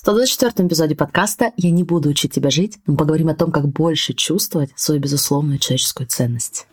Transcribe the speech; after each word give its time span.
В 0.00 0.02
124 0.02 0.66
эпизоде 0.66 0.96
подкаста 0.96 1.52
«Я 1.58 1.70
не 1.70 1.84
буду 1.84 2.08
учить 2.08 2.32
тебя 2.32 2.48
жить» 2.48 2.78
мы 2.86 2.96
поговорим 2.96 3.28
о 3.28 3.34
том, 3.34 3.52
как 3.52 3.68
больше 3.68 4.14
чувствовать 4.14 4.70
свою 4.74 4.98
безусловную 4.98 5.58
человеческую 5.58 6.06
ценность. 6.06 6.66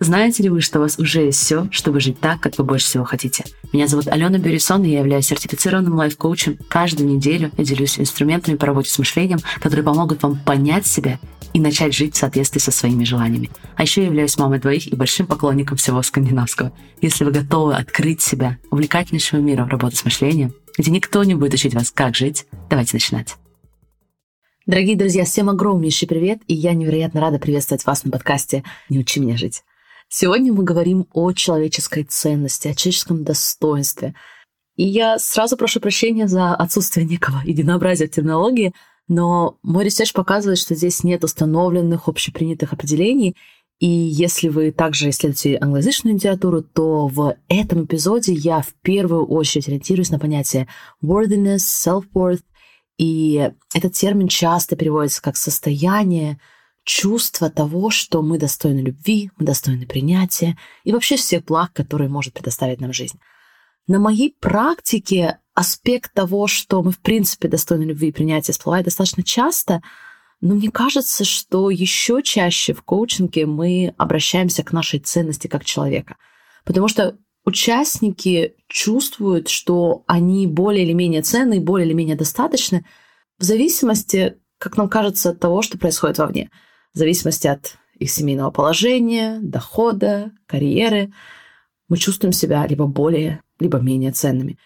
Знаете 0.00 0.42
ли 0.42 0.50
вы, 0.50 0.60
что 0.60 0.78
у 0.78 0.82
вас 0.82 0.98
уже 0.98 1.22
есть 1.22 1.38
все, 1.38 1.66
чтобы 1.70 2.00
жить 2.00 2.20
так, 2.20 2.40
как 2.40 2.58
вы 2.58 2.64
больше 2.64 2.84
всего 2.84 3.04
хотите? 3.04 3.44
Меня 3.72 3.86
зовут 3.86 4.08
Алена 4.08 4.36
Берисон, 4.36 4.84
и 4.84 4.90
я 4.90 4.98
являюсь 4.98 5.28
сертифицированным 5.28 5.94
лайф-коучем. 5.94 6.58
Каждую 6.68 7.08
неделю 7.08 7.50
я 7.56 7.64
делюсь 7.64 7.98
инструментами 7.98 8.56
по 8.56 8.66
работе 8.66 8.90
с 8.90 8.98
мышлением, 8.98 9.38
которые 9.62 9.82
помогут 9.82 10.22
вам 10.22 10.38
понять 10.38 10.86
себя 10.86 11.18
и 11.54 11.60
начать 11.60 11.94
жить 11.94 12.16
в 12.16 12.18
соответствии 12.18 12.60
со 12.60 12.70
своими 12.70 13.04
желаниями. 13.04 13.48
А 13.76 13.82
еще 13.82 14.02
я 14.02 14.08
являюсь 14.08 14.36
мамой 14.36 14.58
двоих 14.58 14.88
и 14.88 14.94
большим 14.94 15.26
поклонником 15.26 15.78
всего 15.78 16.02
скандинавского. 16.02 16.72
Если 17.00 17.24
вы 17.24 17.30
готовы 17.30 17.76
открыть 17.76 18.20
себя 18.20 18.58
увлекательнейшему 18.70 19.40
миру 19.40 19.64
работы 19.64 19.96
с 19.96 20.04
мышлением, 20.04 20.52
где 20.78 20.90
никто 20.90 21.24
не 21.24 21.34
будет 21.34 21.54
учить 21.54 21.74
вас, 21.74 21.90
как 21.90 22.14
жить. 22.14 22.46
Давайте 22.70 22.94
начинать. 22.94 23.36
Дорогие 24.64 24.96
друзья, 24.96 25.24
всем 25.24 25.50
огромнейший 25.50 26.06
привет, 26.06 26.40
и 26.46 26.54
я 26.54 26.72
невероятно 26.74 27.20
рада 27.20 27.38
приветствовать 27.38 27.84
вас 27.84 28.04
на 28.04 28.10
подкасте 28.10 28.64
«Не 28.88 28.98
учи 28.98 29.18
меня 29.18 29.36
жить». 29.36 29.64
Сегодня 30.08 30.52
мы 30.52 30.62
говорим 30.62 31.06
о 31.12 31.32
человеческой 31.32 32.04
ценности, 32.04 32.68
о 32.68 32.74
человеческом 32.74 33.24
достоинстве. 33.24 34.14
И 34.76 34.84
я 34.84 35.18
сразу 35.18 35.56
прошу 35.56 35.80
прощения 35.80 36.28
за 36.28 36.54
отсутствие 36.54 37.06
некого 37.06 37.42
единообразия 37.44 38.06
в 38.06 38.10
терминологии, 38.10 38.72
но 39.08 39.58
мой 39.62 39.84
research 39.84 40.12
показывает, 40.12 40.58
что 40.58 40.74
здесь 40.74 41.02
нет 41.02 41.24
установленных 41.24 42.08
общепринятых 42.08 42.72
определений, 42.72 43.36
и 43.78 43.86
если 43.86 44.48
вы 44.48 44.72
также 44.72 45.10
исследуете 45.10 45.56
англоязычную 45.60 46.16
литературу, 46.16 46.62
то 46.62 47.06
в 47.06 47.36
этом 47.48 47.84
эпизоде 47.84 48.32
я 48.32 48.60
в 48.60 48.74
первую 48.82 49.24
очередь 49.26 49.68
ориентируюсь 49.68 50.10
на 50.10 50.18
понятие 50.18 50.66
worthiness, 51.02 51.58
self-worth, 51.58 52.42
и 52.98 53.52
этот 53.72 53.92
термин 53.92 54.26
часто 54.26 54.74
переводится 54.74 55.22
как 55.22 55.36
состояние, 55.36 56.40
чувство 56.82 57.50
того, 57.50 57.90
что 57.90 58.22
мы 58.22 58.38
достойны 58.38 58.80
любви, 58.80 59.30
мы 59.36 59.46
достойны 59.46 59.86
принятия 59.86 60.58
и 60.82 60.92
вообще 60.92 61.16
всех 61.16 61.44
благ, 61.44 61.72
которые 61.72 62.08
может 62.08 62.32
предоставить 62.32 62.80
нам 62.80 62.92
жизнь. 62.92 63.20
На 63.86 64.00
моей 64.00 64.34
практике 64.40 65.38
аспект 65.54 66.12
того, 66.14 66.48
что 66.48 66.82
мы 66.82 66.90
в 66.90 66.98
принципе 66.98 67.46
достойны 67.46 67.84
любви 67.84 68.08
и 68.08 68.12
принятия, 68.12 68.52
всплывает 68.52 68.86
достаточно 68.86 69.22
часто– 69.22 69.82
но 70.40 70.54
мне 70.54 70.70
кажется, 70.70 71.24
что 71.24 71.70
еще 71.70 72.22
чаще 72.22 72.72
в 72.72 72.82
коучинге 72.82 73.46
мы 73.46 73.94
обращаемся 73.98 74.62
к 74.62 74.72
нашей 74.72 75.00
ценности 75.00 75.48
как 75.48 75.64
человека. 75.64 76.16
Потому 76.64 76.88
что 76.88 77.16
участники 77.44 78.54
чувствуют, 78.68 79.48
что 79.48 80.04
они 80.06 80.46
более 80.46 80.84
или 80.84 80.92
менее 80.92 81.22
ценны, 81.22 81.60
более 81.60 81.86
или 81.86 81.94
менее 81.94 82.16
достаточны 82.16 82.84
в 83.38 83.42
зависимости, 83.42 84.36
как 84.58 84.76
нам 84.76 84.88
кажется, 84.88 85.30
от 85.30 85.40
того, 85.40 85.62
что 85.62 85.78
происходит 85.78 86.18
вовне. 86.18 86.50
В 86.94 86.98
зависимости 86.98 87.46
от 87.46 87.76
их 87.98 88.10
семейного 88.10 88.50
положения, 88.50 89.38
дохода, 89.42 90.32
карьеры. 90.46 91.12
Мы 91.88 91.96
чувствуем 91.96 92.32
себя 92.32 92.66
либо 92.66 92.86
более, 92.86 93.42
либо 93.58 93.78
менее 93.78 94.12
ценными. 94.12 94.58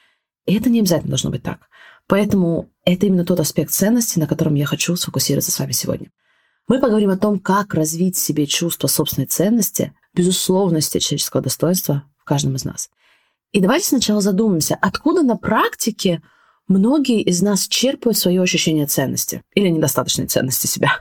И 0.44 0.54
это 0.54 0.68
не 0.68 0.80
обязательно 0.80 1.10
должно 1.10 1.30
быть 1.30 1.42
так. 1.42 1.68
Поэтому 2.12 2.68
это 2.84 3.06
именно 3.06 3.24
тот 3.24 3.40
аспект 3.40 3.70
ценности, 3.70 4.18
на 4.18 4.26
котором 4.26 4.54
я 4.54 4.66
хочу 4.66 4.96
сфокусироваться 4.96 5.50
с 5.50 5.58
вами 5.58 5.72
сегодня. 5.72 6.10
Мы 6.68 6.78
поговорим 6.78 7.08
о 7.08 7.16
том, 7.16 7.40
как 7.40 7.72
развить 7.72 8.16
в 8.16 8.20
себе 8.20 8.46
чувство 8.46 8.86
собственной 8.86 9.26
ценности, 9.26 9.94
безусловности 10.12 10.98
человеческого 10.98 11.42
достоинства 11.42 12.04
в 12.18 12.24
каждом 12.24 12.56
из 12.56 12.66
нас. 12.66 12.90
И 13.52 13.62
давайте 13.62 13.86
сначала 13.86 14.20
задумаемся, 14.20 14.76
откуда 14.78 15.22
на 15.22 15.38
практике 15.38 16.20
многие 16.68 17.22
из 17.22 17.40
нас 17.40 17.66
черпают 17.66 18.18
свое 18.18 18.42
ощущение 18.42 18.84
ценности 18.84 19.42
или 19.54 19.70
недостаточной 19.70 20.26
ценности 20.26 20.66
себя. 20.66 20.92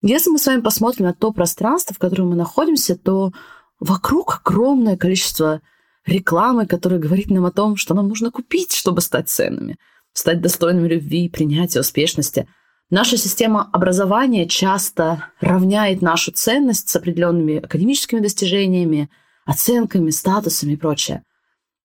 Если 0.00 0.30
мы 0.30 0.38
с 0.38 0.46
вами 0.46 0.60
посмотрим 0.60 1.06
на 1.06 1.12
то 1.12 1.32
пространство, 1.32 1.92
в 1.92 1.98
котором 1.98 2.28
мы 2.28 2.36
находимся, 2.36 2.96
то 2.96 3.32
вокруг 3.80 4.42
огромное 4.44 4.96
количество 4.96 5.60
рекламы, 6.06 6.68
которая 6.68 7.00
говорит 7.00 7.30
нам 7.30 7.46
о 7.46 7.50
том, 7.50 7.74
что 7.74 7.94
нам 7.94 8.06
нужно 8.06 8.30
купить, 8.30 8.74
чтобы 8.74 9.00
стать 9.00 9.28
ценными– 9.28 9.76
стать 10.12 10.40
достойными 10.40 10.88
любви, 10.88 11.28
принятия, 11.28 11.80
успешности. 11.80 12.48
Наша 12.90 13.16
система 13.16 13.68
образования 13.72 14.48
часто 14.48 15.26
равняет 15.40 16.02
нашу 16.02 16.32
ценность 16.32 16.88
с 16.88 16.96
определенными 16.96 17.58
академическими 17.58 18.20
достижениями, 18.20 19.08
оценками, 19.46 20.10
статусами 20.10 20.72
и 20.72 20.76
прочее. 20.76 21.22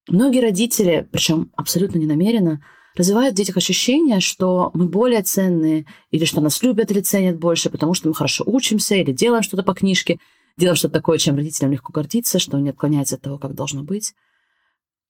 Многие 0.08 0.42
родители, 0.42 1.08
причем 1.12 1.52
абсолютно 1.56 2.00
не 2.00 2.06
намеренно, 2.06 2.64
развивают 2.96 3.34
в 3.34 3.38
детях 3.38 3.58
ощущение, 3.58 4.20
что 4.20 4.72
мы 4.74 4.88
более 4.88 5.22
ценные, 5.22 5.86
или 6.12 6.26
что 6.26 6.42
нас 6.42 6.62
любят 6.64 6.92
или 6.92 7.02
ценят 7.02 7.38
больше, 7.38 7.70
потому 7.70 7.94
что 7.94 8.08
мы 8.08 8.14
хорошо 8.14 8.44
учимся 8.48 8.96
или 8.96 9.12
делаем 9.12 9.44
что-то 9.44 9.64
по 9.64 9.74
книжке, 9.74 10.20
делаем 10.58 10.76
что-то 10.76 10.96
такое, 10.96 11.18
чем 11.18 11.36
родителям 11.36 11.72
легко 11.72 11.92
гордиться, 11.92 12.40
что 12.40 12.58
не 12.60 12.70
отклоняется 12.70 13.16
от 13.16 13.22
того, 13.22 13.38
как 13.38 13.54
должно 13.54 13.84
быть. 13.84 14.14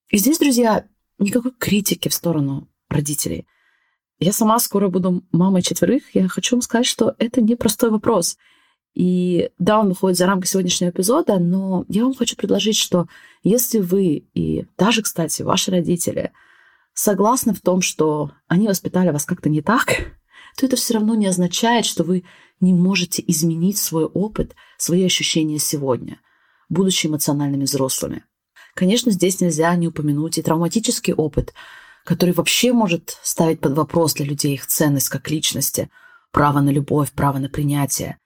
И 0.09 0.17
здесь, 0.17 0.39
друзья, 0.39 0.85
никакой 1.19 1.51
критики 1.51 2.09
в 2.09 2.13
сторону 2.13 2.67
родителей. 2.90 3.47
Я 4.19 4.31
сама 4.31 4.59
скоро 4.59 4.90
буду 4.90 5.23
мамой 5.31 5.62
четверых. 5.62 6.03
Я 6.13 6.28
хочу 6.28 6.56
вам 6.56 6.62
сказать, 6.62 6.85
что 6.85 7.16
это 7.18 7.41
непростой 7.41 7.90
вопрос. 7.90 8.38
И 8.94 9.50
да, 9.59 9.79
он 9.81 9.90
выходит 9.90 10.18
за 10.18 10.25
рамки 10.25 10.47
сегодняшнего 10.47 10.90
эпизода, 10.90 11.38
но 11.38 11.84
я 11.90 12.03
вам 12.06 12.13
хочу 12.13 12.38
предложить, 12.38 12.78
что 12.78 13.07
если 13.44 13.79
вы 13.79 14.25
и 14.34 14.68
даже, 14.78 15.01
кстати, 15.01 15.41
ваши 15.41 15.69
родители 15.69 16.31
согласны 16.94 17.53
в 17.53 17.59
том, 17.59 17.81
что 17.81 18.31
они 18.47 18.69
воспитали 18.69 19.12
вас 19.12 19.25
как-то 19.25 19.50
не 19.50 19.62
так, 19.62 19.88
то 20.57 20.66
это 20.66 20.78
все 20.78 20.94
равно 20.94 21.16
не 21.16 21.28
означает, 21.28 21.85
что 21.85 22.06
вы 22.06 22.23
не 22.62 22.73
можете 22.73 23.22
изменить 23.28 23.78
свой 23.78 24.06
опыт, 24.06 24.56
свои 24.78 25.03
ощущения 25.03 25.59
сегодня, 25.59 26.22
будучи 26.69 27.07
эмоциональными 27.07 27.66
взрослыми. 27.66 28.23
Конечно, 28.75 29.12
здесь 29.12 29.41
нельзя 29.41 29.75
не 29.75 29.90
упомянуть 29.90 30.38
и 30.38 30.41
травматический 30.41 31.13
опыт, 31.13 31.53
который 32.05 32.35
вообще 32.35 32.71
может 32.71 33.17
ставить 33.23 33.59
под 33.59 33.73
вопрос 33.73 34.13
для 34.13 34.25
людей 34.25 34.53
их 34.53 34.67
ценность 34.67 35.09
как 35.09 35.29
личности, 35.29 35.89
право 36.31 36.61
на 36.61 36.69
любовь, 36.69 37.11
право 37.11 37.39
на 37.39 37.49
принятие. 37.49 38.19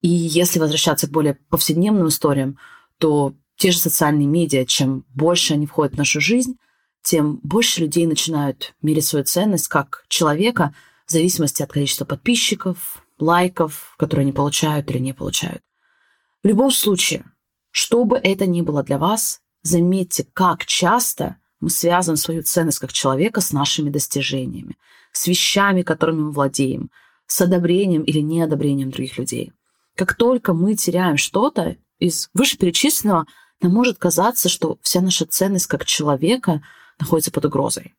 И 0.00 0.08
если 0.08 0.60
возвращаться 0.60 1.08
к 1.08 1.10
более 1.10 1.34
повседневным 1.34 2.08
историям, 2.08 2.56
то 2.98 3.34
те 3.56 3.72
же 3.72 3.78
социальные 3.78 4.28
медиа, 4.28 4.64
чем 4.64 5.04
больше 5.12 5.54
они 5.54 5.66
входят 5.66 5.94
в 5.94 5.98
нашу 5.98 6.20
жизнь, 6.20 6.56
тем 7.02 7.40
больше 7.42 7.80
людей 7.80 8.06
начинают 8.06 8.74
мерить 8.80 9.06
свою 9.06 9.24
ценность 9.24 9.68
как 9.68 10.04
человека 10.08 10.72
в 11.06 11.10
зависимости 11.10 11.62
от 11.62 11.72
количества 11.72 12.04
подписчиков, 12.04 13.04
лайков, 13.18 13.94
которые 13.98 14.22
они 14.22 14.32
получают 14.32 14.88
или 14.90 14.98
не 14.98 15.12
получают. 15.12 15.62
В 16.44 16.46
любом 16.46 16.70
случае, 16.70 17.24
что 17.72 18.04
бы 18.04 18.16
это 18.16 18.46
ни 18.46 18.62
было 18.62 18.84
для 18.84 18.98
вас, 18.98 19.40
заметьте, 19.62 20.26
как 20.32 20.64
часто 20.64 21.39
мы 21.60 21.70
связываем 21.70 22.16
свою 22.16 22.42
ценность 22.42 22.78
как 22.78 22.92
человека 22.92 23.40
с 23.40 23.52
нашими 23.52 23.90
достижениями, 23.90 24.76
с 25.12 25.26
вещами, 25.26 25.82
которыми 25.82 26.22
мы 26.22 26.30
владеем, 26.32 26.90
с 27.26 27.40
одобрением 27.40 28.02
или 28.02 28.20
неодобрением 28.20 28.90
других 28.90 29.18
людей. 29.18 29.52
Как 29.96 30.14
только 30.14 30.54
мы 30.54 30.74
теряем 30.74 31.16
что-то 31.16 31.76
из 31.98 32.30
вышеперечисленного, 32.34 33.26
нам 33.60 33.72
может 33.72 33.98
казаться, 33.98 34.48
что 34.48 34.78
вся 34.82 35.00
наша 35.00 35.26
ценность 35.26 35.66
как 35.66 35.84
человека 35.84 36.62
находится 36.98 37.30
под 37.30 37.44
угрозой. 37.44 37.94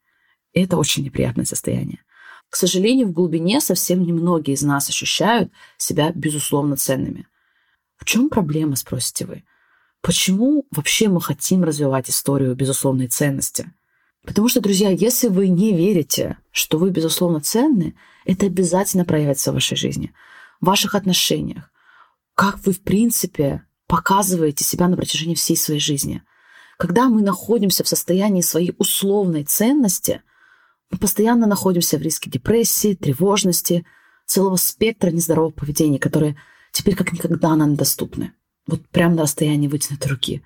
И 0.54 0.62
это 0.62 0.78
очень 0.78 1.04
неприятное 1.04 1.46
состояние. 1.46 2.04
К 2.50 2.56
сожалению, 2.56 3.08
в 3.08 3.14
глубине 3.14 3.62
совсем 3.62 4.04
немногие 4.04 4.56
из 4.56 4.64
нас 4.64 4.90
ощущают 4.90 5.52
себя 5.78 6.12
безусловно 6.14 6.76
ценными. 6.76 7.28
В 7.96 8.06
чем 8.06 8.30
проблема, 8.30 8.76
спросите 8.76 9.26
вы? 9.26 9.44
Почему 10.02 10.66
вообще 10.72 11.10
мы 11.10 11.22
хотим 11.22 11.64
развивать 11.64 12.10
историю 12.10 12.56
безусловной 12.56 13.08
ценности? 13.08 13.72
Потому 14.26 14.50
что, 14.50 14.60
друзья, 14.60 14.90
если 14.90 15.28
вы 15.28 15.48
не 15.48 15.76
верите, 15.76 16.38
что 16.52 16.80
вы 16.80 16.90
безусловно 16.90 17.40
ценны, 17.40 17.96
это 18.26 18.48
обязательно 18.48 19.06
проявится 19.06 19.52
в 19.52 19.56
вашей 19.56 19.78
жизни, 19.78 20.12
в 20.60 20.66
ваших 20.66 20.96
отношениях, 20.96 21.72
как 22.34 22.60
вы, 22.66 22.74
в 22.74 22.82
принципе, 22.82 23.64
показываете 23.88 24.64
себя 24.64 24.88
на 24.88 24.98
протяжении 24.98 25.36
всей 25.36 25.58
своей 25.58 25.80
жизни. 25.80 26.24
Когда 26.78 27.08
мы 27.10 27.22
находимся 27.22 27.84
в 27.84 27.88
состоянии 27.88 28.42
своей 28.42 28.74
условной 28.80 29.44
ценности, 29.44 30.24
мы 30.90 30.98
постоянно 30.98 31.46
находимся 31.46 32.00
в 32.00 32.02
риске 32.02 32.30
депрессии, 32.30 32.96
тревожности, 32.96 33.86
целого 34.26 34.56
спектра 34.56 35.12
нездорового 35.12 35.52
поведения, 35.52 36.00
которые 36.00 36.38
теперь 36.72 36.96
как 36.96 37.14
никогда 37.14 37.56
нам 37.56 37.76
доступны 37.76 38.34
вот 38.68 38.88
прямо 38.90 39.16
на 39.16 39.22
расстоянии 39.24 39.68
вытянутой 39.68 40.12
руки. 40.12 40.44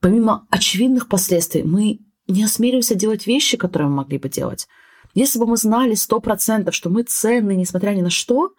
Помимо 0.00 0.46
очевидных 0.50 1.08
последствий, 1.08 1.62
мы 1.62 2.00
не 2.28 2.44
осмеливаемся 2.44 2.94
делать 2.94 3.26
вещи, 3.26 3.56
которые 3.56 3.88
мы 3.88 3.96
могли 3.96 4.18
бы 4.18 4.28
делать. 4.28 4.68
Если 5.14 5.38
бы 5.38 5.46
мы 5.46 5.56
знали 5.56 5.94
сто 5.94 6.20
процентов, 6.20 6.74
что 6.74 6.90
мы 6.90 7.02
ценны, 7.02 7.54
несмотря 7.54 7.90
ни 7.90 8.02
на 8.02 8.10
что, 8.10 8.52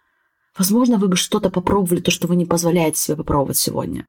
возможно, 0.56 0.98
вы 0.98 1.08
бы 1.08 1.16
что-то 1.16 1.50
попробовали, 1.50 2.00
то, 2.00 2.10
что 2.10 2.26
вы 2.26 2.36
не 2.36 2.46
позволяете 2.46 2.98
себе 2.98 3.16
попробовать 3.16 3.58
сегодня. 3.58 4.06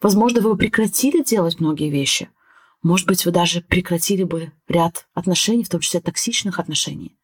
Возможно, 0.00 0.40
вы 0.40 0.52
бы 0.52 0.56
прекратили 0.56 1.22
делать 1.22 1.60
многие 1.60 1.90
вещи. 1.90 2.30
Может 2.82 3.06
быть, 3.06 3.24
вы 3.24 3.30
даже 3.30 3.60
прекратили 3.60 4.24
бы 4.24 4.52
ряд 4.66 5.06
отношений, 5.14 5.64
в 5.64 5.68
том 5.68 5.80
числе 5.80 6.00
токсичных 6.00 6.58
отношений. 6.58 7.16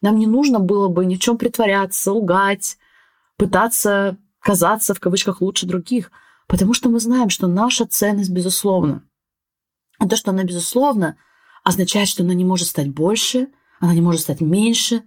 Нам 0.00 0.18
не 0.18 0.26
нужно 0.26 0.58
было 0.58 0.88
бы 0.88 1.06
ни 1.06 1.14
в 1.16 1.20
чем 1.20 1.38
притворяться, 1.38 2.12
лгать, 2.12 2.78
пытаться 3.36 4.18
казаться 4.44 4.92
в 4.92 5.00
кавычках 5.00 5.40
лучше 5.40 5.66
других, 5.66 6.12
потому 6.46 6.74
что 6.74 6.90
мы 6.90 7.00
знаем, 7.00 7.30
что 7.30 7.46
наша 7.46 7.86
ценность 7.86 8.30
безусловна. 8.30 9.02
А 9.98 10.06
то, 10.06 10.16
что 10.16 10.32
она 10.32 10.44
безусловна, 10.44 11.16
означает, 11.64 12.08
что 12.08 12.22
она 12.22 12.34
не 12.34 12.44
может 12.44 12.68
стать 12.68 12.90
больше, 12.90 13.48
она 13.80 13.94
не 13.94 14.02
может 14.02 14.20
стать 14.20 14.42
меньше, 14.42 15.02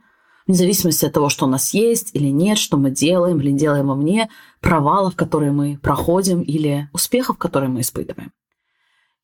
вне 0.48 0.58
зависимости 0.58 1.06
от 1.06 1.14
того, 1.14 1.30
что 1.30 1.46
у 1.46 1.50
нас 1.50 1.74
есть 1.76 2.10
или 2.16 2.30
нет, 2.30 2.58
что 2.58 2.78
мы 2.78 2.90
делаем 2.90 3.40
или 3.40 3.52
делаем 3.52 3.88
вовне, 3.88 4.30
провалов, 4.60 5.16
которые 5.16 5.52
мы 5.52 5.78
проходим 5.78 6.42
или 6.42 6.90
успехов, 6.92 7.38
которые 7.38 7.70
мы 7.70 7.82
испытываем. 7.82 8.32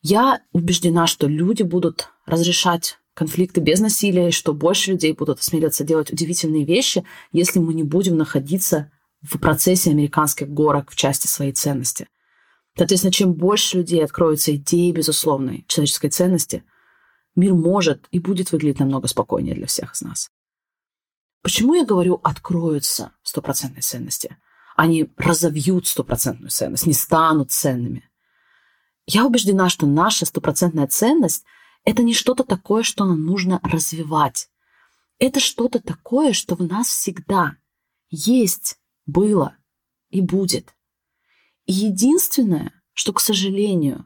Я 0.03 0.41
убеждена, 0.51 1.07
что 1.07 1.27
люди 1.27 1.63
будут 1.63 2.09
разрешать 2.27 2.99
конфликты 3.15 3.61
без 3.61 3.79
насилия, 3.79 4.29
и 4.29 4.31
что 4.31 4.53
больше 4.53 4.91
людей 4.91 5.13
будут 5.13 5.39
осмеливаться 5.39 5.83
делать 5.83 6.11
удивительные 6.11 6.65
вещи, 6.65 7.03
если 7.31 7.57
мы 7.57 7.73
не 7.73 7.83
будем 7.83 8.15
находиться 8.15 8.91
в 9.23 9.39
процессе 9.39 9.91
американских 9.91 10.49
горок 10.49 10.91
в 10.91 10.95
части 10.95 11.27
своей 11.27 11.53
ценности. 11.53 12.07
Соответственно, 12.77 13.13
чем 13.13 13.33
больше 13.33 13.77
людей 13.77 14.03
откроются 14.03 14.55
идеи 14.55 14.91
безусловной 14.91 15.65
человеческой 15.67 16.09
ценности, 16.09 16.63
мир 17.35 17.53
может 17.53 18.07
и 18.11 18.19
будет 18.19 18.51
выглядеть 18.51 18.79
намного 18.79 19.07
спокойнее 19.07 19.55
для 19.55 19.67
всех 19.67 19.93
из 19.93 20.01
нас. 20.01 20.31
Почему 21.41 21.75
я 21.75 21.85
говорю 21.85 22.19
«откроются 22.23 23.11
стопроцентной 23.21 23.81
ценности»? 23.81 24.37
Они 24.75 25.11
разовьют 25.17 25.87
стопроцентную 25.87 26.49
ценность, 26.49 26.87
не 26.87 26.93
станут 26.93 27.51
ценными. 27.51 28.09
Я 29.05 29.25
убеждена, 29.25 29.69
что 29.69 29.85
наша 29.85 30.25
стопроцентная 30.25 30.87
ценность– 30.87 31.43
это 31.85 32.01
не 32.01 32.13
что-то 32.13 32.43
такое, 32.43 32.83
что 32.83 33.05
нам 33.05 33.23
нужно 33.23 33.59
развивать. 33.61 34.49
Это 35.19 35.39
что-то 35.39 35.79
такое, 35.79 36.33
что 36.33 36.55
в 36.55 36.61
нас 36.61 36.87
всегда 36.87 37.57
есть, 38.09 38.79
было 39.05 39.57
и 40.09 40.21
будет. 40.21 40.75
И 41.65 41.73
единственное, 41.73 42.71
что, 42.93 43.13
к 43.13 43.19
сожалению, 43.19 44.05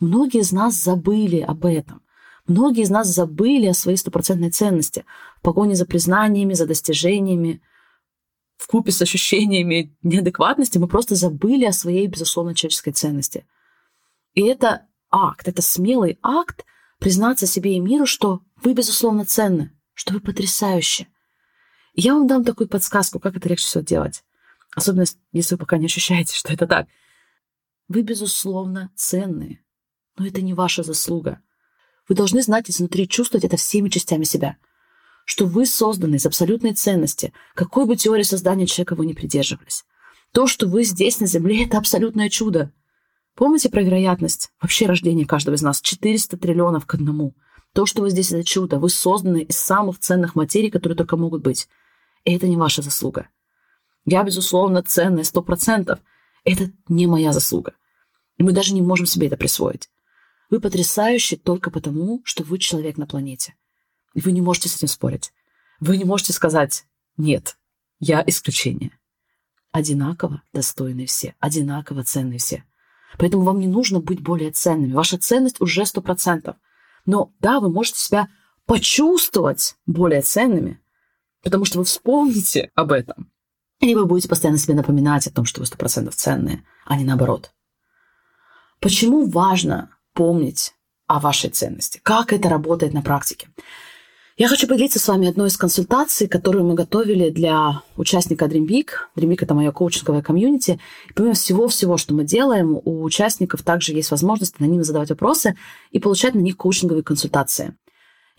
многие 0.00 0.40
из 0.40 0.52
нас 0.52 0.74
забыли 0.74 1.40
об 1.40 1.64
этом. 1.64 2.02
Многие 2.46 2.84
из 2.84 2.90
нас 2.90 3.08
забыли 3.08 3.66
о 3.66 3.74
своей 3.74 3.98
стопроцентной 3.98 4.50
ценности 4.50 5.04
в 5.38 5.42
погоне 5.42 5.74
за 5.74 5.84
признаниями, 5.84 6.54
за 6.54 6.66
достижениями, 6.66 7.62
в 8.56 8.66
купе 8.66 8.90
с 8.90 9.00
ощущениями 9.00 9.96
неадекватности 10.02 10.78
мы 10.78 10.88
просто 10.88 11.14
забыли 11.14 11.64
о 11.64 11.72
своей, 11.72 12.06
безусловно, 12.06 12.54
человеческой 12.54 12.92
ценности. 12.92 13.46
И 14.34 14.42
это 14.42 14.86
акт, 15.10 15.46
это 15.46 15.62
смелый 15.62 16.18
акт 16.22 16.64
признаться 16.98 17.46
себе 17.46 17.76
и 17.76 17.80
миру, 17.80 18.04
что 18.04 18.40
вы, 18.62 18.74
безусловно, 18.74 19.24
ценны, 19.24 19.72
что 19.94 20.12
вы 20.12 20.20
потрясающие. 20.20 21.08
я 21.94 22.14
вам 22.14 22.26
дам 22.26 22.44
такую 22.44 22.68
подсказку, 22.68 23.20
как 23.20 23.36
это 23.36 23.48
легче 23.48 23.66
всего 23.66 23.84
делать. 23.84 24.24
Особенно, 24.78 25.04
если 25.32 25.56
вы 25.56 25.58
пока 25.58 25.76
не 25.76 25.86
ощущаете, 25.86 26.36
что 26.36 26.52
это 26.52 26.68
так. 26.68 26.86
Вы, 27.88 28.02
безусловно, 28.02 28.92
ценные, 28.94 29.60
но 30.16 30.24
это 30.24 30.40
не 30.40 30.54
ваша 30.54 30.84
заслуга. 30.84 31.40
Вы 32.08 32.14
должны 32.14 32.42
знать 32.42 32.70
изнутри, 32.70 33.08
чувствовать 33.08 33.44
это 33.44 33.56
всеми 33.56 33.88
частями 33.88 34.22
себя, 34.22 34.56
что 35.24 35.46
вы 35.46 35.66
созданы 35.66 36.14
из 36.14 36.26
абсолютной 36.26 36.74
ценности, 36.74 37.32
какой 37.56 37.86
бы 37.86 37.96
теории 37.96 38.22
создания 38.22 38.66
человека 38.66 38.94
вы 38.94 39.06
ни 39.06 39.14
придерживались. 39.14 39.84
То, 40.30 40.46
что 40.46 40.68
вы 40.68 40.84
здесь 40.84 41.18
на 41.18 41.26
Земле, 41.26 41.64
это 41.64 41.78
абсолютное 41.78 42.28
чудо. 42.28 42.72
Помните 43.34 43.70
про 43.70 43.82
вероятность 43.82 44.52
вообще 44.62 44.86
рождения 44.86 45.26
каждого 45.26 45.56
из 45.56 45.62
нас? 45.62 45.80
400 45.80 46.36
триллионов 46.36 46.86
к 46.86 46.94
одному. 46.94 47.34
То, 47.72 47.84
что 47.84 48.02
вы 48.02 48.10
здесь, 48.10 48.30
это 48.30 48.44
чудо. 48.44 48.78
Вы 48.78 48.90
созданы 48.90 49.42
из 49.42 49.58
самых 49.58 49.98
ценных 49.98 50.36
материй, 50.36 50.70
которые 50.70 50.96
только 50.96 51.16
могут 51.16 51.42
быть. 51.42 51.68
И 52.22 52.32
это 52.32 52.46
не 52.46 52.56
ваша 52.56 52.80
заслуга. 52.80 53.28
Я, 54.10 54.22
безусловно, 54.22 54.82
ценная, 54.82 55.22
сто 55.22 55.42
процентов. 55.42 55.98
Это 56.42 56.70
не 56.88 57.06
моя 57.06 57.34
заслуга. 57.34 57.74
И 58.38 58.42
мы 58.42 58.52
даже 58.52 58.72
не 58.72 58.80
можем 58.80 59.04
себе 59.04 59.26
это 59.26 59.36
присвоить. 59.36 59.90
Вы 60.48 60.60
потрясающий 60.60 61.36
только 61.36 61.70
потому, 61.70 62.22
что 62.24 62.42
вы 62.42 62.58
человек 62.58 62.96
на 62.96 63.06
планете. 63.06 63.54
И 64.14 64.22
вы 64.22 64.32
не 64.32 64.40
можете 64.40 64.70
с 64.70 64.76
этим 64.76 64.88
спорить. 64.88 65.34
Вы 65.78 65.98
не 65.98 66.04
можете 66.04 66.32
сказать 66.32 66.86
«нет, 67.18 67.58
я 68.00 68.24
исключение». 68.26 68.98
Одинаково 69.72 70.42
достойны 70.54 71.04
все, 71.04 71.34
одинаково 71.38 72.02
ценны 72.02 72.38
все. 72.38 72.64
Поэтому 73.18 73.42
вам 73.42 73.60
не 73.60 73.66
нужно 73.66 74.00
быть 74.00 74.22
более 74.22 74.52
ценными. 74.52 74.94
Ваша 74.94 75.18
ценность 75.18 75.60
уже 75.60 75.84
сто 75.84 76.00
процентов. 76.00 76.56
Но 77.04 77.34
да, 77.40 77.60
вы 77.60 77.68
можете 77.68 78.00
себя 78.00 78.28
почувствовать 78.64 79.76
более 79.84 80.22
ценными, 80.22 80.80
потому 81.42 81.66
что 81.66 81.76
вы 81.76 81.84
вспомните 81.84 82.70
об 82.74 82.92
этом 82.92 83.30
или 83.80 83.94
вы 83.94 84.06
будете 84.06 84.28
постоянно 84.28 84.58
себе 84.58 84.74
напоминать 84.74 85.26
о 85.26 85.32
том, 85.32 85.44
что 85.44 85.60
вы 85.60 85.66
сто 85.66 85.76
процентов 85.76 86.16
ценные, 86.16 86.64
а 86.84 86.96
не 86.96 87.04
наоборот. 87.04 87.50
Почему 88.80 89.26
важно 89.26 89.90
помнить 90.14 90.74
о 91.06 91.20
вашей 91.20 91.50
ценности? 91.50 92.00
Как 92.02 92.32
это 92.32 92.48
работает 92.48 92.92
на 92.92 93.02
практике? 93.02 93.48
Я 94.36 94.46
хочу 94.46 94.68
поделиться 94.68 95.00
с 95.00 95.08
вами 95.08 95.26
одной 95.26 95.48
из 95.48 95.56
консультаций, 95.56 96.28
которую 96.28 96.64
мы 96.64 96.74
готовили 96.74 97.30
для 97.30 97.82
участника 97.96 98.44
Dream 98.44 98.68
Big. 98.68 98.86
Dream 99.16 99.30
Big– 99.30 99.38
это 99.40 99.52
мое 99.52 99.72
коучинговое 99.72 100.22
комьюнити. 100.22 100.78
И 101.10 101.12
помимо 101.12 101.34
всего-всего, 101.34 101.96
что 101.96 102.14
мы 102.14 102.22
делаем, 102.22 102.80
у 102.84 103.02
участников 103.02 103.64
также 103.64 103.94
есть 103.94 104.12
возможность 104.12 104.54
анонимно 104.60 104.84
задавать 104.84 105.10
вопросы 105.10 105.56
и 105.90 105.98
получать 105.98 106.36
на 106.36 106.38
них 106.38 106.56
коучинговые 106.56 107.02
консультации. 107.02 107.74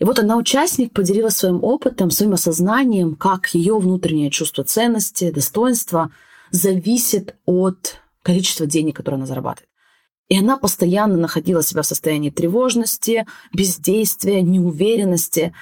И 0.00 0.04
вот 0.04 0.18
она, 0.18 0.36
участник, 0.36 0.94
поделилась 0.94 1.36
своим 1.36 1.62
опытом, 1.62 2.10
своим 2.10 2.32
осознанием, 2.32 3.14
как 3.16 3.54
ее 3.54 3.78
внутреннее 3.78 4.30
чувство 4.30 4.64
ценности, 4.64 5.30
достоинства 5.30 6.10
зависит 6.50 7.36
от 7.44 8.00
количества 8.22 8.66
денег, 8.66 8.96
которые 8.96 9.18
она 9.18 9.26
зарабатывает. 9.26 9.68
И 10.28 10.38
она 10.38 10.56
постоянно 10.56 11.18
находила 11.18 11.62
себя 11.62 11.82
в 11.82 11.86
состоянии 11.86 12.30
тревожности, 12.30 13.26
бездействия, 13.52 14.40
неуверенности. 14.40 15.52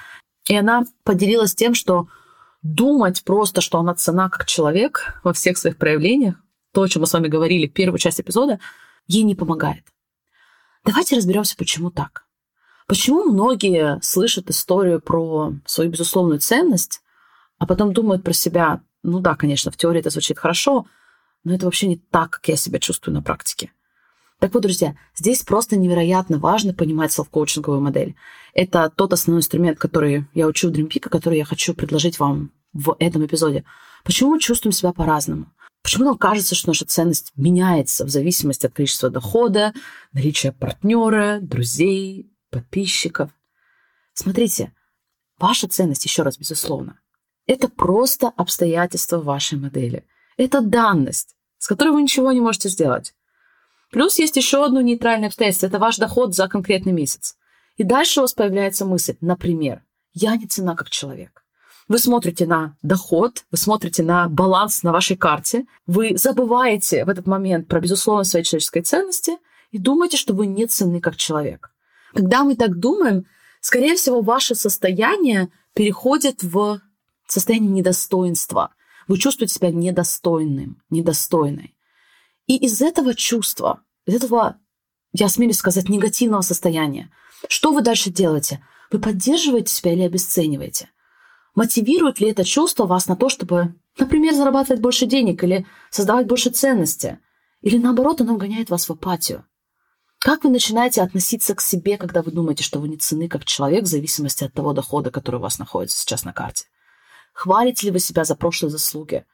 И 0.47 0.55
она 0.55 0.85
поделилась 1.03 1.53
тем, 1.53 1.73
что 1.73 2.07
думать 2.61 3.23
просто, 3.25 3.59
что 3.59 3.79
она 3.79 3.93
цена 3.93 4.29
как 4.29 4.45
человек 4.45 5.19
во 5.21 5.33
всех 5.33 5.57
своих 5.57 5.75
проявлениях, 5.75 6.35
то, 6.71 6.81
о 6.81 6.87
чем 6.87 7.01
мы 7.01 7.07
с 7.07 7.13
вами 7.13 7.27
говорили 7.27 7.67
в 7.67 7.73
первой 7.73 7.99
части 7.99 8.21
эпизода, 8.21 8.59
ей 9.05 9.23
не 9.23 9.35
помогает. 9.35 9.83
Давайте 10.85 11.17
разберемся, 11.17 11.57
почему 11.57 11.91
так. 11.91 12.28
Почему 12.89 13.23
многие 13.23 13.99
слышат 14.01 14.49
историю 14.49 14.99
про 14.99 15.53
свою 15.63 15.91
безусловную 15.91 16.39
ценность, 16.39 17.03
а 17.59 17.67
потом 17.67 17.93
думают 17.93 18.23
про 18.23 18.33
себя, 18.33 18.81
ну 19.03 19.19
да, 19.19 19.35
конечно, 19.35 19.69
в 19.71 19.77
теории 19.77 19.99
это 19.99 20.09
звучит 20.09 20.39
хорошо, 20.39 20.87
но 21.43 21.53
это 21.53 21.65
вообще 21.65 21.85
не 21.85 21.97
так, 21.97 22.31
как 22.31 22.47
я 22.47 22.55
себя 22.55 22.79
чувствую 22.79 23.13
на 23.13 23.21
практике. 23.21 23.71
Так 24.39 24.55
вот, 24.55 24.63
друзья, 24.63 24.95
здесь 25.15 25.43
просто 25.43 25.77
невероятно 25.77 26.39
важно 26.39 26.73
понимать 26.73 27.11
селф-коучинговую 27.11 27.79
модель. 27.79 28.15
Это 28.55 28.89
тот 28.89 29.13
основной 29.13 29.41
инструмент, 29.41 29.77
который 29.77 30.25
я 30.33 30.47
учу 30.47 30.69
в 30.69 30.71
Dream 30.71 30.89
который 30.99 31.37
я 31.37 31.45
хочу 31.45 31.75
предложить 31.75 32.17
вам 32.17 32.51
в 32.73 32.95
этом 32.97 33.23
эпизоде. 33.23 33.65
Почему 34.03 34.31
мы 34.31 34.39
чувствуем 34.39 34.73
себя 34.73 34.93
по-разному? 34.93 35.53
Почему 35.83 36.05
нам 36.05 36.17
кажется, 36.17 36.55
что 36.55 36.69
наша 36.69 36.85
ценность 36.85 37.33
меняется 37.35 38.03
в 38.03 38.09
зависимости 38.09 38.65
от 38.65 38.73
количества 38.73 39.11
дохода, 39.11 39.75
наличия 40.11 40.53
партнера, 40.53 41.37
друзей, 41.39 42.31
подписчиков. 42.49 43.31
Смотрите, 44.13 44.73
ваша 45.37 45.67
ценность, 45.67 46.05
еще 46.05 46.23
раз, 46.23 46.37
безусловно, 46.37 46.99
это 47.47 47.67
просто 47.67 48.27
обстоятельства 48.29 49.19
вашей 49.19 49.57
модели. 49.57 50.05
Это 50.37 50.61
данность, 50.61 51.35
с 51.57 51.67
которой 51.67 51.91
вы 51.91 52.01
ничего 52.03 52.31
не 52.31 52.41
можете 52.41 52.69
сделать. 52.69 53.13
Плюс 53.91 54.19
есть 54.19 54.35
еще 54.35 54.63
одно 54.63 54.81
нейтральное 54.81 55.29
обстоятельство. 55.29 55.67
Это 55.67 55.79
ваш 55.79 55.97
доход 55.97 56.35
за 56.35 56.47
конкретный 56.47 56.91
месяц. 56.91 57.35
И 57.77 57.83
дальше 57.83 58.19
у 58.19 58.23
вас 58.23 58.33
появляется 58.33 58.85
мысль, 58.85 59.15
например, 59.21 59.83
я 60.13 60.35
не 60.35 60.47
цена 60.47 60.75
как 60.75 60.89
человек. 60.89 61.43
Вы 61.87 61.97
смотрите 61.97 62.45
на 62.45 62.77
доход, 62.83 63.45
вы 63.49 63.57
смотрите 63.57 64.03
на 64.03 64.27
баланс 64.29 64.83
на 64.83 64.91
вашей 64.91 65.17
карте, 65.17 65.65
вы 65.87 66.15
забываете 66.17 67.03
в 67.03 67.09
этот 67.09 67.25
момент 67.25 67.67
про 67.67 67.79
безусловность 67.79 68.29
своей 68.29 68.45
человеческой 68.45 68.81
ценности 68.81 69.37
и 69.71 69.79
думаете, 69.79 70.17
что 70.17 70.33
вы 70.33 70.45
не 70.45 70.67
ценны 70.67 71.01
как 71.01 71.15
человек. 71.15 71.71
Когда 72.13 72.43
мы 72.43 72.55
так 72.55 72.77
думаем, 72.79 73.25
скорее 73.61 73.95
всего, 73.95 74.21
ваше 74.21 74.55
состояние 74.55 75.49
переходит 75.73 76.43
в 76.43 76.81
состояние 77.27 77.71
недостоинства. 77.71 78.73
Вы 79.07 79.17
чувствуете 79.17 79.53
себя 79.53 79.71
недостойным, 79.71 80.81
недостойной. 80.89 81.75
И 82.47 82.57
из 82.57 82.81
этого 82.81 83.13
чувства, 83.13 83.81
из 84.05 84.15
этого, 84.15 84.59
я 85.13 85.27
осмелюсь 85.27 85.57
сказать, 85.57 85.89
негативного 85.89 86.41
состояния, 86.41 87.11
что 87.47 87.71
вы 87.71 87.81
дальше 87.81 88.09
делаете? 88.09 88.63
Вы 88.91 88.99
поддерживаете 88.99 89.73
себя 89.73 89.93
или 89.93 90.01
обесцениваете? 90.01 90.89
Мотивирует 91.55 92.19
ли 92.19 92.29
это 92.29 92.43
чувство 92.43 92.85
вас 92.85 93.07
на 93.07 93.15
то, 93.15 93.29
чтобы, 93.29 93.75
например, 93.97 94.33
зарабатывать 94.33 94.81
больше 94.81 95.05
денег 95.05 95.43
или 95.43 95.65
создавать 95.89 96.27
больше 96.27 96.49
ценности? 96.49 97.19
Или 97.61 97.77
наоборот, 97.77 98.21
оно 98.21 98.37
гоняет 98.37 98.69
вас 98.69 98.87
в 98.87 98.91
апатию? 98.91 99.45
Как 100.19 100.43
вы 100.43 100.49
начинаете 100.49 101.01
относиться 101.01 101.55
к 101.55 101.61
себе, 101.61 101.97
когда 101.97 102.21
вы 102.21 102.31
думаете, 102.31 102.61
что 102.61 102.79
вы 102.79 102.89
не 102.89 102.97
цены 102.97 103.29
как 103.29 103.45
человек 103.45 103.85
в 103.85 103.87
зависимости 103.87 104.43
от 104.43 104.53
того 104.53 104.73
дохода, 104.73 105.11
который 105.11 105.37
у 105.37 105.39
вас 105.39 105.59
находится 105.59 105.97
сейчас 105.97 106.25
на 106.25 106.33
карте? 106.33 106.65
Хвалите 107.33 107.87
ли 107.87 107.91
вы 107.91 107.99
себя 107.99 108.25
за 108.25 108.35
прошлые 108.35 108.69
заслуги? 108.69 109.25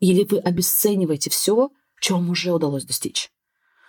Или 0.00 0.24
вы 0.24 0.38
обесцениваете 0.38 1.28
все, 1.28 1.70
что 1.96 2.14
вам 2.14 2.30
уже 2.30 2.52
удалось 2.52 2.86
достичь? 2.86 3.30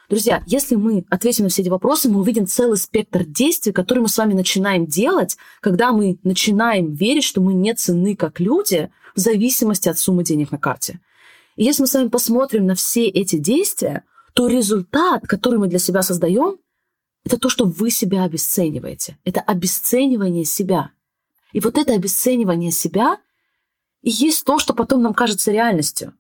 Друзья, 0.09 0.43
если 0.45 0.75
мы 0.75 1.05
ответим 1.09 1.45
на 1.45 1.49
все 1.49 1.61
эти 1.61 1.69
вопросы, 1.69 2.09
мы 2.09 2.19
увидим 2.19 2.45
целый 2.45 2.77
спектр 2.77 3.23
действий, 3.23 3.71
которые 3.71 4.01
мы 4.01 4.09
с 4.09 4.17
вами 4.17 4.33
начинаем 4.33 4.85
делать, 4.85 5.37
когда 5.61 5.93
мы 5.93 6.19
начинаем 6.23 6.93
верить, 6.93 7.23
что 7.23 7.39
мы 7.39 7.53
не 7.53 7.73
ценны 7.73 8.15
как 8.15 8.41
люди 8.41 8.91
в 9.15 9.19
зависимости 9.19 9.87
от 9.87 9.97
суммы 9.97 10.25
денег 10.25 10.51
на 10.51 10.59
карте. 10.59 10.99
И 11.55 11.63
если 11.63 11.83
мы 11.83 11.87
с 11.87 11.93
вами 11.93 12.09
посмотрим 12.09 12.65
на 12.65 12.75
все 12.75 13.07
эти 13.07 13.37
действия, 13.37 14.03
то 14.35 14.47
результат, 14.47 15.25
который 15.25 15.57
мы 15.57 15.67
для 15.67 15.79
себя 15.79 16.01
создаем, 16.01 16.57
это 17.23 17.39
то, 17.39 17.47
что 17.47 17.65
вы 17.65 17.89
себя 17.89 18.23
обесцениваете. 18.23 19.17
Это 19.23 19.39
обесценивание 19.39 20.43
себя. 20.43 20.91
И 21.53 21.61
вот 21.61 21.77
это 21.77 21.93
обесценивание 21.93 22.71
себя 22.71 23.17
и 24.01 24.09
есть 24.09 24.43
то, 24.43 24.59
что 24.59 24.73
потом 24.73 25.01
нам 25.01 25.13
кажется 25.13 25.53
реальностью. 25.53 26.13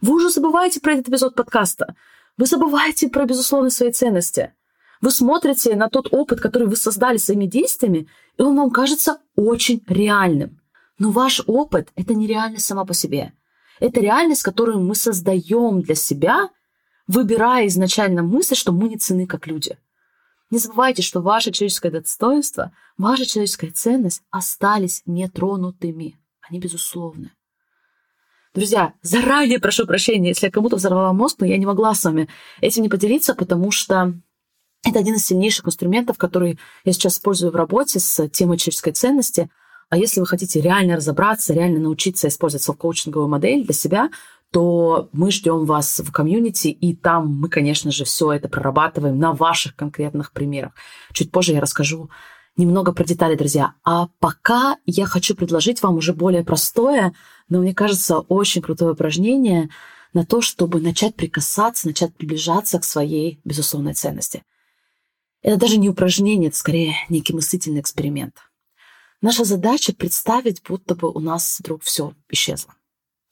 Вы 0.00 0.14
уже 0.14 0.30
забываете 0.30 0.80
про 0.80 0.94
этот 0.94 1.08
эпизод 1.08 1.34
подкаста. 1.34 1.96
Вы 2.38 2.46
забываете 2.46 3.08
про 3.08 3.26
безусловные 3.26 3.72
свои 3.72 3.90
ценности. 3.90 4.54
Вы 5.00 5.10
смотрите 5.10 5.74
на 5.74 5.88
тот 5.88 6.06
опыт, 6.12 6.40
который 6.40 6.68
вы 6.68 6.76
создали 6.76 7.16
своими 7.16 7.46
действиями, 7.46 8.06
и 8.38 8.42
он 8.42 8.56
вам 8.56 8.70
кажется 8.70 9.18
очень 9.34 9.82
реальным. 9.88 10.60
Но 11.00 11.10
ваш 11.10 11.42
опыт— 11.48 11.88
это 11.96 12.14
не 12.14 12.28
реальность 12.28 12.66
сама 12.66 12.84
по 12.84 12.94
себе. 12.94 13.32
Это 13.80 14.00
реальность, 14.00 14.42
которую 14.42 14.78
мы 14.80 14.94
создаем 14.94 15.82
для 15.82 15.96
себя, 15.96 16.48
выбирая 17.06 17.66
изначально 17.68 18.22
мысль, 18.22 18.54
что 18.54 18.72
мы 18.72 18.88
не 18.88 18.96
цены 18.96 19.26
как 19.26 19.46
люди. 19.46 19.78
Не 20.50 20.58
забывайте, 20.58 21.02
что 21.02 21.20
ваше 21.20 21.50
человеческое 21.50 21.90
достоинство, 21.90 22.72
ваша 22.96 23.26
человеческая 23.26 23.72
ценность 23.72 24.22
остались 24.30 25.02
нетронутыми. 25.06 26.18
Они 26.48 26.60
безусловны. 26.60 27.32
Друзья, 28.54 28.94
заранее 29.02 29.58
прошу 29.58 29.86
прощения, 29.86 30.28
если 30.28 30.46
я 30.46 30.50
кому-то 30.50 30.76
взорвала 30.76 31.12
мозг, 31.12 31.40
но 31.40 31.46
я 31.46 31.58
не 31.58 31.66
могла 31.66 31.94
с 31.94 32.04
вами 32.04 32.28
этим 32.60 32.82
не 32.82 32.88
поделиться, 32.88 33.34
потому 33.34 33.70
что 33.70 34.14
это 34.82 35.00
один 35.00 35.16
из 35.16 35.26
сильнейших 35.26 35.66
инструментов, 35.66 36.16
который 36.16 36.58
я 36.84 36.92
сейчас 36.92 37.14
использую 37.14 37.52
в 37.52 37.56
работе 37.56 37.98
с 37.98 38.28
темой 38.28 38.56
человеческой 38.56 38.92
ценности. 38.92 39.50
А 39.90 39.98
если 39.98 40.20
вы 40.20 40.26
хотите 40.26 40.60
реально 40.60 40.96
разобраться, 40.96 41.52
реально 41.52 41.80
научиться 41.80 42.28
использовать 42.28 42.64
селф-коучинговую 42.64 43.28
модель 43.28 43.64
для 43.64 43.74
себя, 43.74 44.10
то 44.52 45.08
мы 45.12 45.30
ждем 45.30 45.64
вас 45.64 46.00
в 46.00 46.10
комьюнити, 46.12 46.68
и 46.68 46.94
там 46.94 47.28
мы, 47.40 47.48
конечно 47.48 47.90
же, 47.90 48.04
все 48.04 48.32
это 48.32 48.48
прорабатываем 48.48 49.18
на 49.18 49.32
ваших 49.32 49.76
конкретных 49.76 50.32
примерах. 50.32 50.72
Чуть 51.12 51.30
позже 51.30 51.52
я 51.52 51.60
расскажу 51.60 52.10
немного 52.56 52.92
про 52.92 53.04
детали, 53.04 53.34
друзья. 53.36 53.74
А 53.84 54.08
пока 54.18 54.76
я 54.86 55.06
хочу 55.06 55.34
предложить 55.34 55.82
вам 55.82 55.96
уже 55.96 56.14
более 56.14 56.44
простое, 56.44 57.12
но 57.48 57.60
мне 57.60 57.74
кажется, 57.74 58.20
очень 58.20 58.62
крутое 58.62 58.92
упражнение 58.92 59.68
на 60.12 60.24
то, 60.24 60.40
чтобы 60.40 60.80
начать 60.80 61.14
прикасаться, 61.14 61.88
начать 61.88 62.14
приближаться 62.14 62.78
к 62.78 62.84
своей 62.84 63.40
безусловной 63.44 63.94
ценности. 63.94 64.42
Это 65.42 65.58
даже 65.58 65.76
не 65.76 65.88
упражнение, 65.88 66.48
это 66.48 66.56
скорее 66.56 66.94
некий 67.08 67.34
мыслительный 67.34 67.80
эксперимент. 67.80 68.36
Наша 69.20 69.44
задача 69.44 69.94
представить, 69.94 70.62
будто 70.66 70.94
бы 70.94 71.10
у 71.10 71.20
нас 71.20 71.58
вдруг 71.60 71.82
все 71.82 72.14
исчезло. 72.28 72.74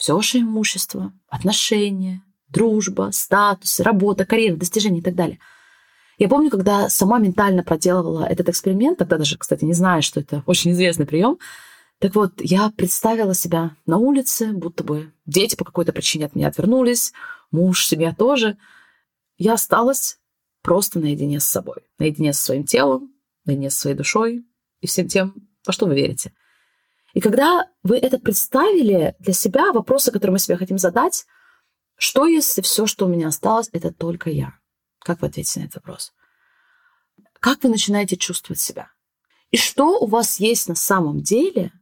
Все 0.04 0.14
ваше 0.14 0.40
имущество, 0.40 1.14
отношения, 1.30 2.22
дружба, 2.48 3.08
статус, 3.10 3.80
работа, 3.80 4.26
карьера, 4.26 4.54
достижения 4.54 4.98
и 4.98 5.02
так 5.02 5.14
далее– 5.14 5.38
я 6.18 6.28
помню, 6.28 6.50
когда 6.50 6.90
сама 6.90 7.18
ментально 7.18 7.64
проделывала 7.64 8.24
этот 8.24 8.50
эксперимент, 8.50 8.98
тогда 8.98 9.16
даже, 9.16 9.38
кстати, 9.38 9.64
не 9.64 9.72
знаю, 9.72 10.02
что 10.02 10.20
это 10.20 10.42
очень 10.46 10.72
известный 10.72 11.06
прием, 11.06 11.38
так 11.98 12.14
вот, 12.14 12.34
я 12.40 12.70
представила 12.70 13.34
себя 13.34 13.76
на 13.86 13.96
улице, 13.96 14.52
будто 14.52 14.84
бы 14.84 15.10
дети 15.24 15.56
по 15.56 15.64
какой-то 15.64 15.94
причине 15.94 16.26
от 16.26 16.36
меня 16.36 16.48
отвернулись, 16.48 17.14
муж, 17.50 17.86
семья 17.86 18.14
тоже. 18.14 18.58
Я 19.38 19.54
осталась 19.54 20.18
просто 20.62 21.00
наедине 21.00 21.40
с 21.40 21.44
собой, 21.44 21.78
наедине 21.98 22.34
со 22.34 22.44
своим 22.44 22.64
телом, 22.64 23.10
наедине 23.46 23.70
со 23.70 23.80
своей 23.80 23.96
душой 23.96 24.44
и 24.82 24.86
всем 24.86 25.08
тем, 25.08 25.34
во 25.66 25.72
что 25.72 25.86
вы 25.86 25.94
верите. 25.94 26.34
И 27.14 27.20
когда 27.20 27.70
вы 27.84 27.96
это 27.96 28.18
представили 28.18 29.14
для 29.20 29.32
себя, 29.32 29.72
вопросы, 29.72 30.10
которые 30.10 30.32
мы 30.32 30.38
себе 30.40 30.56
хотим 30.56 30.78
задать, 30.78 31.26
что 31.96 32.26
если 32.26 32.60
все, 32.60 32.86
что 32.86 33.06
у 33.06 33.08
меня 33.08 33.28
осталось, 33.28 33.70
это 33.72 33.92
только 33.92 34.30
я? 34.30 34.58
Как 34.98 35.22
вы 35.22 35.28
ответите 35.28 35.60
на 35.60 35.64
этот 35.64 35.76
вопрос? 35.76 36.12
Как 37.38 37.62
вы 37.62 37.68
начинаете 37.68 38.16
чувствовать 38.16 38.60
себя? 38.60 38.90
И 39.52 39.56
что 39.56 40.00
у 40.00 40.06
вас 40.06 40.40
есть 40.40 40.68
на 40.68 40.74
самом 40.74 41.20
деле, 41.22 41.72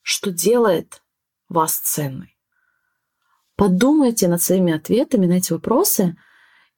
что 0.00 0.30
делает 0.30 1.02
вас 1.50 1.78
ценной? 1.78 2.38
Подумайте 3.56 4.26
над 4.26 4.40
своими 4.40 4.72
ответами 4.72 5.26
на 5.26 5.34
эти 5.34 5.52
вопросы 5.52 6.16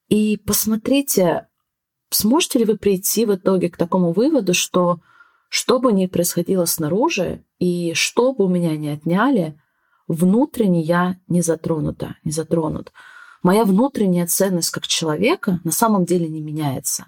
и 0.08 0.36
посмотрите, 0.36 1.48
сможете 2.10 2.58
ли 2.58 2.64
вы 2.64 2.76
прийти 2.76 3.24
в 3.24 3.36
итоге 3.36 3.70
к 3.70 3.76
такому 3.76 4.12
выводу, 4.12 4.52
что 4.52 5.00
что 5.50 5.78
бы 5.78 5.92
ни 5.92 6.06
происходило 6.06 6.64
снаружи 6.64 7.44
и 7.58 7.92
что 7.92 8.32
бы 8.32 8.46
у 8.46 8.48
меня 8.48 8.74
не 8.78 8.88
отняли, 8.88 9.60
внутренне 10.08 10.80
я 10.80 11.20
не 11.28 11.42
затронута, 11.42 12.16
не 12.24 12.32
затронут 12.32 12.90
моя 13.42 13.64
внутренняя 13.64 14.26
ценность 14.26 14.70
как 14.70 14.86
человека 14.86 15.60
на 15.64 15.72
самом 15.72 16.04
деле 16.04 16.28
не 16.28 16.40
меняется. 16.40 17.06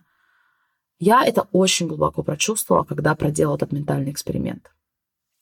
Я 0.99 1.25
это 1.25 1.43
очень 1.53 1.89
глубоко 1.89 2.23
прочувствовала, 2.23 2.85
когда 2.85 3.15
проделала 3.15 3.57
этот 3.57 3.73
ментальный 3.73 4.13
эксперимент. 4.13 4.71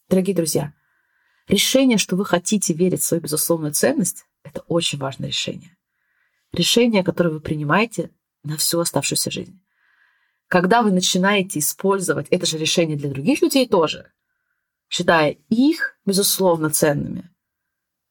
Дорогие 0.09 0.35
друзья, 0.35 0.73
решение, 1.49 1.99
что 1.99 2.17
вы 2.17 2.25
хотите 2.25 2.73
верить 2.73 3.03
в 3.03 3.05
свою 3.05 3.23
безусловную 3.23 3.73
ценность, 3.73 4.25
это 4.43 4.63
очень 4.69 4.99
важное 4.99 5.29
решение. 5.29 5.77
Решение, 6.53 7.05
которое 7.05 7.31
вы 7.31 7.41
принимаете 7.41 8.11
на 8.43 8.57
всю 8.57 8.81
оставшуюся 8.81 9.31
жизнь. 9.31 9.61
Когда 10.51 10.83
вы 10.83 10.91
начинаете 10.91 11.61
использовать 11.61 12.29
это 12.29 12.45
же 12.45 12.59
решение 12.59 12.99
для 12.99 13.09
других 13.09 13.41
людей 13.41 13.67
тоже, 13.67 14.13
считая 14.91 15.37
их, 15.49 15.97
безусловно, 16.05 16.69
ценными, 16.69 17.31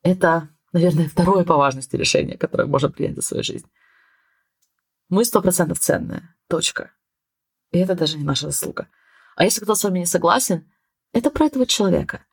это 0.01 0.50
наверное, 0.72 1.10
второе 1.10 1.43
по 1.43 1.58
важности 1.58 1.96
решение, 1.96 2.38
которое 2.38 2.65
можно 2.65 2.89
принять 2.89 3.15
за 3.15 3.22
свою 3.22 3.43
жизнь. 3.43 3.67
Мы 5.10 5.25
сто 5.25 5.41
процентов 5.41 5.79
ценные. 5.79 6.36
Точка. 6.48 6.91
И 7.72 7.79
это 7.79 7.96
даже 7.96 8.17
не 8.17 8.24
наша 8.24 8.48
заслуга. 8.48 8.88
А 9.36 9.43
если 9.43 9.62
кто-то 9.62 9.79
с 9.79 9.84
вами 9.84 10.00
не 10.00 10.05
согласен, 10.05 10.72
это 11.12 11.31
про 11.31 11.46
этого 11.46 11.65
человека. 11.65 12.25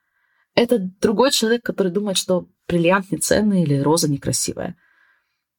Это 0.54 0.78
другой 0.78 1.32
человек, 1.32 1.64
который 1.64 1.92
думает, 1.92 2.16
что 2.16 2.48
бриллиант 2.68 3.10
не 3.10 3.18
ценный 3.18 3.62
или 3.62 3.80
роза 3.80 4.08
некрасивая. 4.08 4.76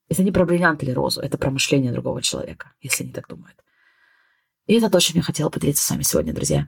Это 0.10 0.24
не 0.24 0.32
про 0.32 0.46
бриллиант 0.46 0.84
или 0.84 0.92
розу, 0.92 1.20
это 1.22 1.38
про 1.38 1.51
мышление 1.51 1.92
другого 1.92 2.22
человека, 2.22 2.74
если 2.80 3.04
они 3.04 3.13
так 3.13 3.27
думают. 3.27 3.62
И 4.67 4.74
это 4.74 4.89
то, 4.89 5.00
чем 5.00 5.17
я 5.17 5.24
хотела 5.24 5.50
поделиться 5.50 5.86
с 5.86 5.89
вами 5.89 6.03
сегодня, 6.03 6.33
друзья. 6.33 6.67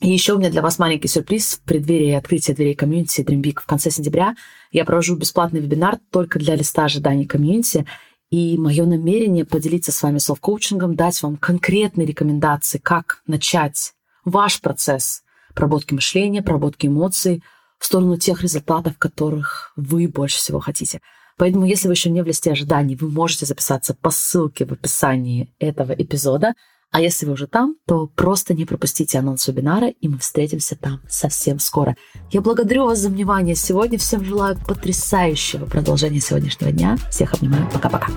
И 0.00 0.10
еще 0.10 0.34
у 0.34 0.38
меня 0.38 0.50
для 0.50 0.62
вас 0.62 0.78
маленький 0.78 1.08
сюрприз. 1.08 1.56
В 1.56 1.62
преддверии 1.62 2.12
открытия 2.12 2.54
дверей 2.54 2.74
комьюнити 2.74 3.20
Dream 3.20 3.40
Big 3.40 3.60
в 3.60 3.66
конце 3.66 3.90
сентября 3.90 4.34
я 4.72 4.84
провожу 4.84 5.14
бесплатный 5.14 5.60
вебинар 5.60 5.98
только 6.10 6.38
для 6.38 6.56
листа 6.56 6.84
ожиданий 6.84 7.26
комьюнити. 7.26 7.86
И 8.30 8.56
мое 8.58 8.84
намерение 8.84 9.44
поделиться 9.44 9.92
с 9.92 10.02
вами 10.02 10.18
селф-коучингом, 10.18 10.94
дать 10.94 11.22
вам 11.22 11.36
конкретные 11.36 12.06
рекомендации, 12.06 12.78
как 12.78 13.22
начать 13.26 13.92
ваш 14.24 14.60
процесс 14.60 15.22
проработки 15.54 15.94
мышления, 15.94 16.42
проработки 16.42 16.86
эмоций 16.86 17.42
в 17.78 17.86
сторону 17.86 18.16
тех 18.16 18.42
результатов, 18.42 18.98
которых 18.98 19.72
вы 19.76 20.08
больше 20.08 20.38
всего 20.38 20.60
хотите. 20.60 21.00
Поэтому, 21.36 21.64
если 21.66 21.88
вы 21.88 21.94
еще 21.94 22.10
не 22.10 22.22
в 22.22 22.26
листе 22.26 22.52
ожиданий, 22.52 22.96
вы 22.96 23.10
можете 23.10 23.46
записаться 23.46 23.94
по 23.94 24.10
ссылке 24.10 24.64
в 24.64 24.72
описании 24.72 25.52
этого 25.58 25.92
эпизода– 25.92 26.54
а 26.90 27.00
если 27.00 27.26
вы 27.26 27.32
уже 27.32 27.46
там, 27.46 27.76
то 27.86 28.06
просто 28.08 28.54
не 28.54 28.64
пропустите 28.64 29.18
анонс 29.18 29.46
вебинара, 29.46 29.88
и 29.88 30.08
мы 30.08 30.18
встретимся 30.18 30.76
там 30.76 31.00
совсем 31.08 31.58
скоро. 31.58 31.96
Я 32.30 32.40
благодарю 32.40 32.86
вас 32.86 32.98
за 32.98 33.08
внимание 33.08 33.54
сегодня. 33.54 33.98
Всем 33.98 34.24
желаю 34.24 34.58
потрясающего 34.66 35.66
продолжения 35.66 36.20
сегодняшнего 36.20 36.72
дня. 36.72 36.96
Всех 37.10 37.34
обнимаю. 37.34 37.68
Пока-пока. 37.72 38.08